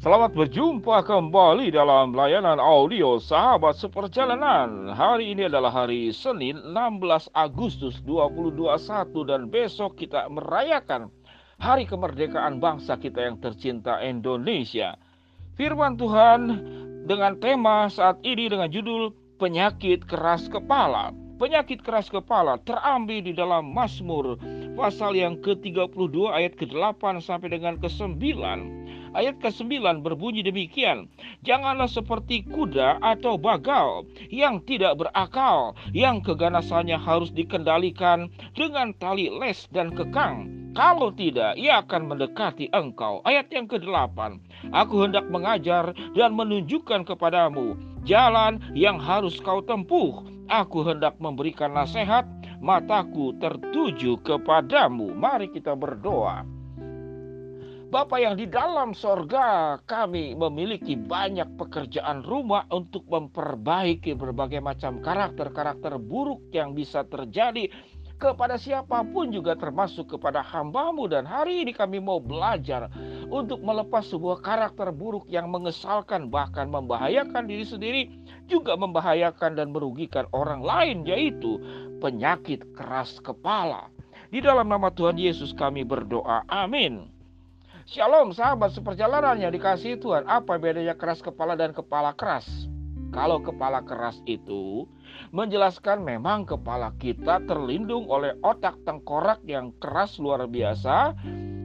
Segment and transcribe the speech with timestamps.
[0.00, 4.96] Selamat berjumpa kembali dalam layanan audio Sahabat Seperjalanan.
[4.96, 8.80] Hari ini adalah hari Senin 16 Agustus 2021
[9.28, 11.12] dan besok kita merayakan
[11.60, 14.96] Hari Kemerdekaan bangsa kita yang tercinta Indonesia.
[15.60, 16.48] Firman Tuhan
[17.04, 21.12] dengan tema saat ini dengan judul penyakit keras kepala.
[21.36, 24.40] Penyakit keras kepala terambil di dalam Mazmur
[24.80, 28.79] pasal yang ke-32 ayat ke-8 sampai dengan ke-9.
[29.10, 31.10] Ayat ke-9 berbunyi demikian,
[31.42, 39.66] Janganlah seperti kuda atau bagal yang tidak berakal, yang keganasannya harus dikendalikan dengan tali les
[39.74, 40.46] dan kekang.
[40.78, 43.18] Kalau tidak, ia akan mendekati engkau.
[43.26, 44.38] Ayat yang ke-8,
[44.70, 47.74] Aku hendak mengajar dan menunjukkan kepadamu
[48.04, 50.22] jalan yang harus kau tempuh.
[50.50, 52.26] Aku hendak memberikan nasihat,
[52.58, 55.14] mataku tertuju kepadamu.
[55.14, 56.59] Mari kita berdoa.
[57.90, 65.98] Bapa yang di dalam sorga kami memiliki banyak pekerjaan rumah untuk memperbaiki berbagai macam karakter-karakter
[65.98, 67.66] buruk yang bisa terjadi
[68.14, 72.86] kepada siapa pun juga termasuk kepada hambamu dan hari ini kami mau belajar
[73.26, 78.02] untuk melepas sebuah karakter buruk yang mengesalkan bahkan membahayakan diri sendiri
[78.46, 81.58] juga membahayakan dan merugikan orang lain yaitu
[81.98, 83.90] penyakit keras kepala.
[84.30, 86.46] Di dalam nama Tuhan Yesus kami berdoa.
[86.46, 87.19] Amin.
[87.90, 90.22] Shalom sahabat seperjalanan yang dikasih Tuhan.
[90.30, 92.46] Apa bedanya keras kepala dan kepala keras?
[93.10, 94.86] Kalau kepala keras itu
[95.34, 101.18] menjelaskan memang kepala kita terlindung oleh otak tengkorak yang keras luar biasa.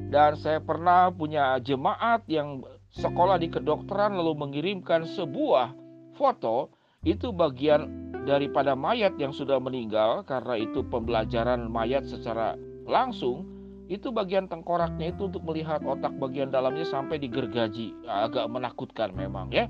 [0.09, 5.77] Dan saya pernah punya jemaat yang sekolah di kedokteran lalu mengirimkan sebuah
[6.17, 6.73] foto
[7.05, 12.57] itu bagian daripada mayat yang sudah meninggal karena itu pembelajaran mayat secara
[12.89, 13.54] langsung
[13.85, 17.93] itu bagian tengkoraknya itu untuk melihat otak bagian dalamnya sampai digergaji.
[18.09, 19.69] Agak menakutkan memang ya.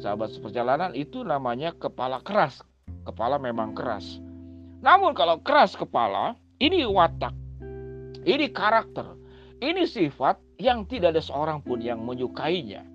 [0.00, 2.64] Sahabat seperjalanan itu namanya kepala keras.
[3.04, 4.22] Kepala memang keras.
[4.80, 7.34] Namun kalau keras kepala ini watak
[8.22, 9.18] ini karakter
[9.62, 12.86] ini sifat yang tidak ada seorang pun yang menyukainya.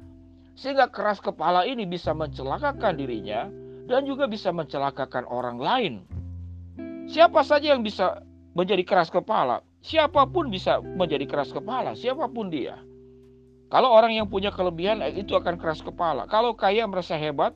[0.58, 3.46] Sehingga keras kepala ini bisa mencelakakan dirinya
[3.88, 5.94] dan juga bisa mencelakakan orang lain.
[7.08, 8.26] Siapa saja yang bisa
[8.58, 12.82] menjadi keras kepala Siapa pun bisa menjadi keras kepala, siapa pun dia.
[13.68, 16.24] Kalau orang yang punya kelebihan eh, itu akan keras kepala.
[16.32, 17.52] Kalau kaya merasa hebat,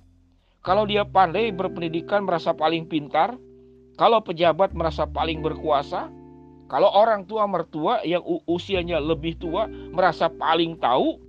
[0.62, 3.40] kalau dia pandai berpendidikan merasa paling pintar,
[3.96, 6.12] kalau pejabat merasa paling berkuasa,
[6.68, 11.20] kalau orang tua mertua yang usianya lebih tua merasa paling tahu,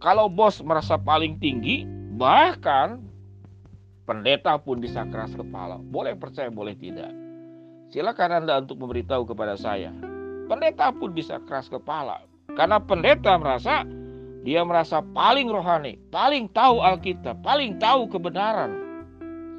[0.00, 3.00] kalau bos merasa paling tinggi, bahkan
[4.04, 5.80] pendeta pun bisa keras kepala.
[5.80, 7.12] Boleh percaya, boleh tidak.
[7.92, 10.11] Silakan Anda untuk memberitahu kepada saya.
[10.52, 12.28] Pendeta pun bisa keras kepala.
[12.52, 13.88] Karena pendeta merasa
[14.44, 18.68] dia merasa paling rohani, paling tahu Alkitab, paling tahu kebenaran.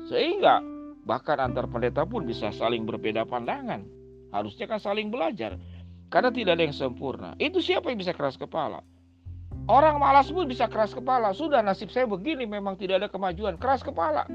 [0.06, 0.62] Sehingga
[1.02, 3.82] bahkan antar pendeta pun bisa saling berbeda pandangan.
[4.30, 5.58] Harusnya kan saling belajar.
[6.14, 7.34] Karena tidak ada yang sempurna.
[7.42, 8.86] Itu siapa yang bisa keras kepala?
[9.66, 11.34] Orang malas pun bisa keras kepala.
[11.34, 13.58] Sudah nasib saya begini memang tidak ada kemajuan.
[13.58, 14.30] Keras kepala.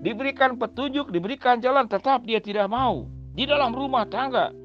[0.00, 3.04] Diberikan petunjuk, diberikan jalan tetap dia tidak mau.
[3.36, 4.56] Di dalam rumah tangga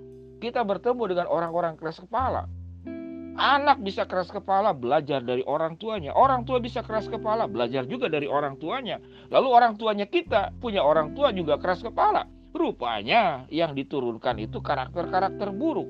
[0.43, 2.51] kita bertemu dengan orang-orang keras kepala.
[3.33, 6.13] Anak bisa keras kepala belajar dari orang tuanya.
[6.13, 9.01] Orang tua bisa keras kepala belajar juga dari orang tuanya.
[9.31, 12.29] Lalu orang tuanya kita punya orang tua juga keras kepala.
[12.53, 15.89] Rupanya yang diturunkan itu karakter-karakter buruk.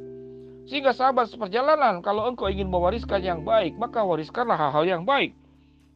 [0.64, 5.36] Sehingga sahabat seperjalanan, kalau engkau ingin mewariskan yang baik, maka wariskanlah hal-hal yang baik.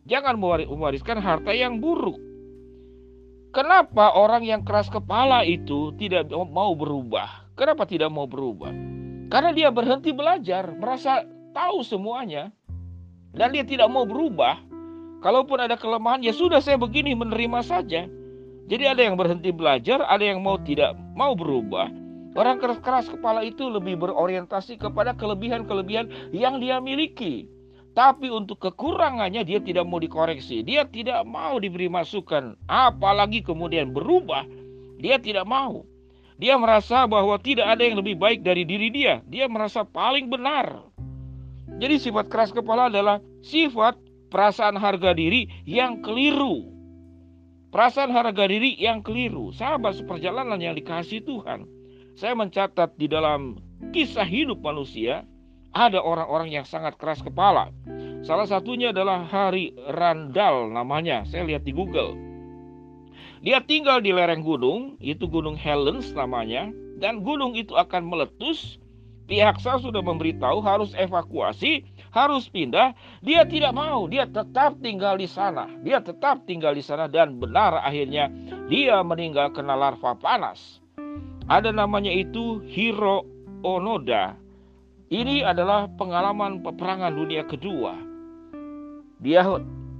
[0.04, 2.20] Jangan mewariskan harta yang buruk.
[3.56, 7.47] Kenapa orang yang keras kepala itu tidak mau berubah?
[7.58, 8.70] Kenapa tidak mau berubah?
[9.34, 11.26] Karena dia berhenti belajar, merasa
[11.58, 12.54] tahu semuanya,
[13.34, 14.62] dan dia tidak mau berubah.
[15.26, 18.06] Kalaupun ada kelemahan, ya sudah saya begini menerima saja.
[18.70, 21.90] Jadi ada yang berhenti belajar, ada yang mau tidak mau berubah.
[22.38, 27.50] Orang keras-keras kepala itu lebih berorientasi kepada kelebihan-kelebihan yang dia miliki.
[27.98, 30.62] Tapi untuk kekurangannya dia tidak mau dikoreksi.
[30.62, 32.54] Dia tidak mau diberi masukan.
[32.70, 34.46] Apalagi kemudian berubah.
[35.02, 35.87] Dia tidak mau.
[36.38, 39.26] Dia merasa bahwa tidak ada yang lebih baik dari diri dia.
[39.26, 40.86] Dia merasa paling benar.
[41.78, 43.98] Jadi sifat keras kepala adalah sifat
[44.30, 46.70] perasaan harga diri yang keliru.
[47.74, 49.50] Perasaan harga diri yang keliru.
[49.50, 51.66] Sahabat seperjalanan yang dikasih Tuhan.
[52.18, 53.62] Saya mencatat di dalam
[53.94, 55.26] kisah hidup manusia
[55.74, 57.70] ada orang-orang yang sangat keras kepala.
[58.26, 61.22] Salah satunya adalah Hari Randall namanya.
[61.30, 62.18] Saya lihat di Google.
[63.42, 68.82] Dia tinggal di lereng gunung, itu Gunung Helens namanya, dan gunung itu akan meletus.
[69.28, 71.84] Pihak sah sudah memberitahu harus evakuasi
[72.18, 75.70] harus pindah, dia tidak mau, dia tetap tinggal di sana.
[75.86, 78.32] Dia tetap tinggal di sana dan benar akhirnya
[78.72, 80.82] dia meninggal kena larva panas.
[81.48, 83.24] Ada namanya itu Hiro
[83.62, 84.34] Onoda.
[85.08, 87.96] Ini adalah pengalaman peperangan dunia kedua.
[89.24, 89.46] Dia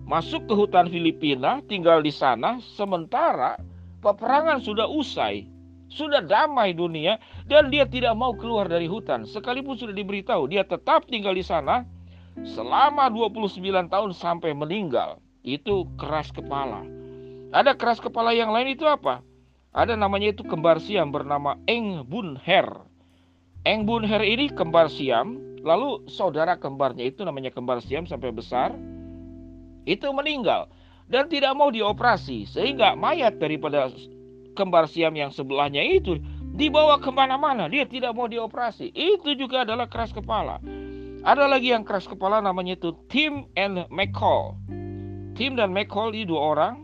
[0.08, 3.60] masuk ke hutan Filipina, tinggal di sana, sementara
[4.00, 5.46] peperangan sudah usai.
[5.88, 7.16] Sudah damai dunia
[7.48, 9.24] dan dia tidak mau keluar dari hutan.
[9.24, 11.88] Sekalipun sudah diberitahu, dia tetap tinggal di sana
[12.44, 15.20] selama 29 tahun sampai meninggal.
[15.48, 16.84] Itu keras kepala.
[17.56, 19.24] Ada keras kepala yang lain itu apa?
[19.72, 22.68] Ada namanya itu kembar siam bernama Eng Bun Her.
[23.64, 28.76] Eng Bun Her ini kembar siam, lalu saudara kembarnya itu namanya kembar siam sampai besar,
[29.88, 30.68] itu meninggal
[31.08, 33.88] dan tidak mau dioperasi sehingga mayat daripada
[34.60, 36.20] kembar siam yang sebelahnya itu
[36.58, 37.72] dibawa ke mana-mana.
[37.72, 38.92] Dia tidak mau dioperasi.
[38.92, 40.60] Itu juga adalah keras kepala.
[41.24, 44.58] Ada lagi yang keras kepala namanya itu Tim and McCall.
[45.38, 46.76] Tim dan McCall ini dua orang.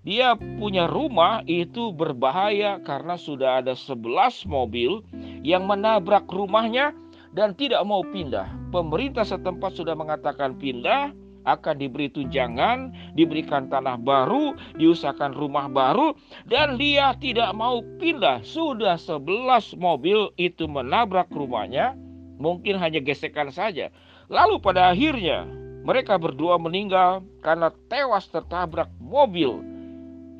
[0.00, 5.04] Dia punya rumah itu berbahaya karena sudah ada 11 mobil
[5.44, 6.96] yang menabrak rumahnya
[7.36, 8.48] dan tidak mau pindah.
[8.72, 11.12] Pemerintah setempat sudah mengatakan pindah,
[11.44, 16.12] akan diberi tunjangan, diberikan tanah baru, diusahakan rumah baru,
[16.48, 18.44] dan dia tidak mau pindah.
[18.44, 21.96] Sudah 11 mobil itu menabrak rumahnya,
[22.40, 23.92] mungkin hanya gesekan saja.
[24.30, 25.48] Lalu pada akhirnya
[25.82, 29.64] mereka berdua meninggal karena tewas tertabrak mobil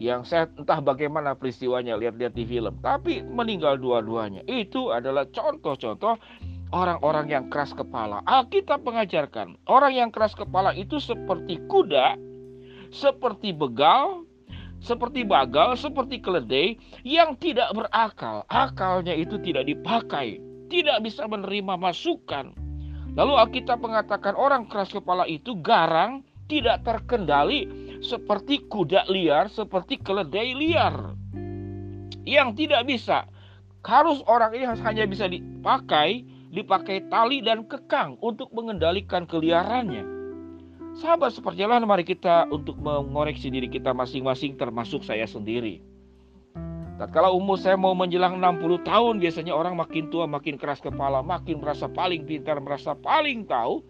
[0.00, 6.16] yang saya entah bagaimana peristiwanya lihat-lihat di film tapi meninggal dua-duanya itu adalah contoh-contoh
[6.70, 8.22] orang-orang yang keras kepala.
[8.26, 12.16] Alkitab mengajarkan orang yang keras kepala itu seperti kuda,
[12.94, 14.26] seperti begal,
[14.80, 18.46] seperti bagal, seperti keledai yang tidak berakal.
[18.48, 20.40] Akalnya itu tidak dipakai,
[20.72, 22.54] tidak bisa menerima masukan.
[23.18, 27.66] Lalu Alkitab mengatakan orang keras kepala itu garang, tidak terkendali
[28.00, 31.14] seperti kuda liar, seperti keledai liar.
[32.22, 33.26] Yang tidak bisa.
[33.80, 40.02] Harus orang ini hanya bisa dipakai dipakai tali dan kekang untuk mengendalikan keliarannya.
[40.98, 45.78] Sahabat seperjalanan mari kita untuk mengoreksi diri kita masing-masing termasuk saya sendiri.
[46.98, 51.62] Tatkala umur saya mau menjelang 60 tahun biasanya orang makin tua makin keras kepala, makin
[51.62, 53.80] merasa paling pintar, merasa paling tahu.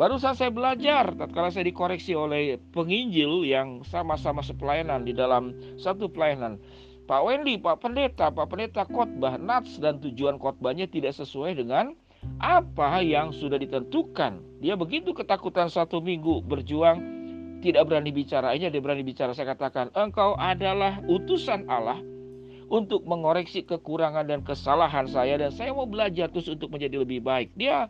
[0.00, 6.56] Barusan saya belajar tatkala saya dikoreksi oleh penginjil yang sama-sama sepelayanan di dalam satu pelayanan.
[7.06, 11.94] Pak Wendy, Pak Pendeta, Pak Pendeta khotbah nats dan tujuan khotbahnya tidak sesuai dengan
[12.42, 14.42] apa yang sudah ditentukan.
[14.58, 16.98] Dia begitu ketakutan satu minggu berjuang
[17.62, 18.58] tidak berani bicara.
[18.58, 19.30] Ini dia berani bicara.
[19.32, 22.02] Saya katakan, engkau adalah utusan Allah
[22.66, 27.54] untuk mengoreksi kekurangan dan kesalahan saya dan saya mau belajar terus untuk menjadi lebih baik.
[27.54, 27.86] Dia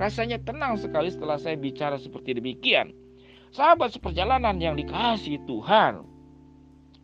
[0.00, 2.96] rasanya tenang sekali setelah saya bicara seperti demikian.
[3.54, 6.13] Sahabat seperjalanan yang dikasih Tuhan,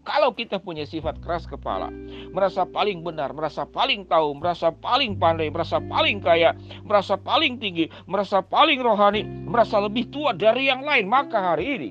[0.00, 1.92] kalau kita punya sifat keras kepala,
[2.32, 7.92] merasa paling benar, merasa paling tahu, merasa paling pandai, merasa paling kaya, merasa paling tinggi,
[8.08, 11.90] merasa paling rohani, merasa lebih tua dari yang lain, maka hari ini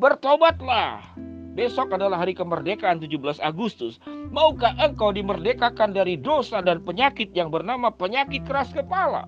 [0.00, 1.04] bertobatlah.
[1.50, 3.98] Besok adalah hari kemerdekaan 17 Agustus.
[4.30, 9.26] Maukah engkau dimerdekakan dari dosa dan penyakit yang bernama penyakit keras kepala?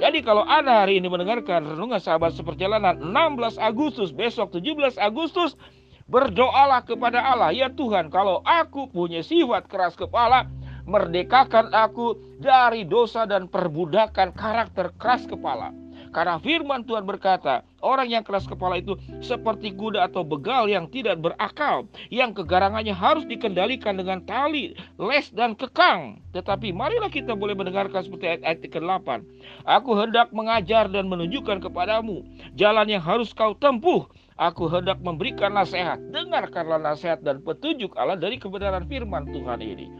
[0.00, 5.60] Jadi kalau Anda hari ini mendengarkan renungan sahabat seperjalanan 16 Agustus, besok 17 Agustus,
[6.10, 10.50] Berdoalah kepada Allah, ya Tuhan, kalau aku punya sifat keras kepala,
[10.82, 15.70] merdekakan aku dari dosa dan perbudakan karakter keras kepala.
[16.10, 21.22] Karena firman Tuhan berkata, orang yang keras kepala itu seperti kuda atau begal yang tidak
[21.22, 26.18] berakal, yang kegarangannya harus dikendalikan dengan tali, les, dan kekang.
[26.34, 29.08] Tetapi marilah kita boleh mendengarkan seperti ayat, ayat ke-8.
[29.62, 32.26] Aku hendak mengajar dan menunjukkan kepadamu
[32.58, 36.00] jalan yang harus kau tempuh Aku hendak memberikan nasihat.
[36.16, 39.92] Dengarkanlah nasihat dan petunjuk Allah dari kebenaran firman Tuhan ini.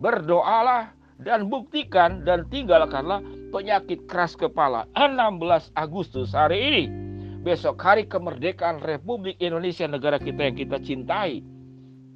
[0.00, 3.20] Berdoalah dan buktikan dan tinggalkanlah
[3.52, 4.88] penyakit keras kepala.
[4.96, 6.84] 16 Agustus hari ini.
[7.44, 11.44] Besok hari kemerdekaan Republik Indonesia negara kita yang kita cintai.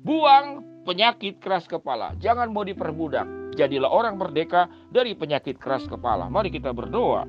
[0.01, 2.17] Buang penyakit keras kepala.
[2.17, 3.29] Jangan mau diperbudak.
[3.61, 6.33] Jadilah orang merdeka dari penyakit keras kepala.
[6.33, 7.29] Mari kita berdoa.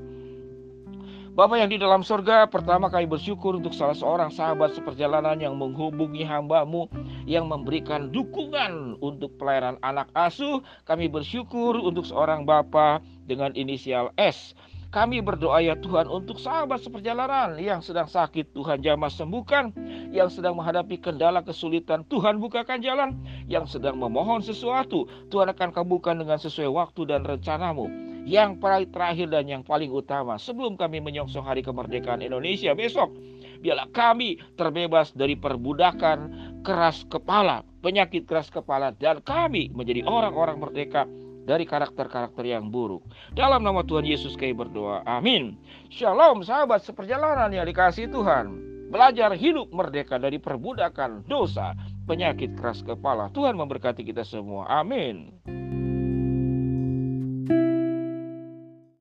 [1.39, 6.27] Bapak yang di dalam surga, pertama kami bersyukur untuk salah seorang sahabat seperjalanan yang menghubungi
[6.27, 6.91] hambamu
[7.24, 10.60] yang memberikan dukungan untuk pelayanan anak asuh.
[10.84, 14.51] Kami bersyukur untuk seorang Bapak dengan inisial S.
[14.91, 19.72] Kami berdoa ya Tuhan untuk sahabat seperjalanan yang sedang sakit Tuhan jamah sembuhkan,
[20.12, 23.15] yang sedang menghadapi kendala kesulitan Tuhan bukakan jalan,
[23.48, 28.09] yang sedang memohon sesuatu Tuhan akan kabulkan dengan sesuai waktu dan rencanamu.
[28.28, 33.14] Yang paling terakhir dan yang paling utama sebelum kami menyongsong hari kemerdekaan Indonesia besok
[33.60, 36.32] biarlah kami terbebas dari perbudakan
[36.64, 41.08] keras kepala penyakit keras kepala dan kami menjadi orang-orang merdeka
[41.50, 43.02] dari karakter-karakter yang buruk.
[43.34, 45.02] Dalam nama Tuhan Yesus kami berdoa.
[45.10, 45.58] Amin.
[45.90, 48.70] Shalom sahabat seperjalanan yang dikasih Tuhan.
[48.94, 51.74] Belajar hidup merdeka dari perbudakan dosa,
[52.06, 53.34] penyakit keras kepala.
[53.34, 54.66] Tuhan memberkati kita semua.
[54.70, 55.34] Amin.